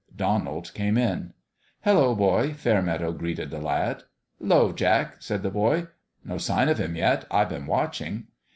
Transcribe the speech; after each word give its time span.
Donald 0.15 0.73
came 0.73 0.97
in." 0.97 1.33
Hello, 1.85 2.15
boy!" 2.15 2.53
Fairmeadow 2.55 3.11
greeted 3.11 3.51
the 3.51 3.61
lad. 3.61 4.01
"'Lo, 4.39 4.71
Jack," 4.73 5.17
said 5.21 5.43
the 5.43 5.51
boy. 5.51 5.85
"No 6.25 6.39
sign 6.39 6.69
of 6.69 6.79
him 6.79 6.95
yet. 6.95 7.25
I've 7.29 7.49
been 7.49 7.67
watching." 7.67 8.25